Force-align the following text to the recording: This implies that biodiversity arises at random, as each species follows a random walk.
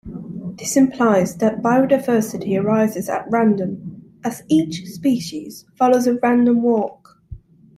This 0.57 0.77
implies 0.77 1.35
that 1.37 1.61
biodiversity 1.61 2.59
arises 2.59 3.07
at 3.07 3.29
random, 3.29 4.15
as 4.23 4.41
each 4.47 4.87
species 4.87 5.63
follows 5.77 6.07
a 6.07 6.15
random 6.15 6.63
walk. 6.63 7.21